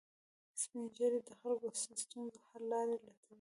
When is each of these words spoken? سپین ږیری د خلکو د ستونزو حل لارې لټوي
سپین 0.61 0.85
ږیری 0.95 1.19
د 1.27 1.31
خلکو 1.39 1.67
د 1.73 1.77
ستونزو 2.03 2.39
حل 2.49 2.63
لارې 2.71 2.87
لټوي 3.03 3.13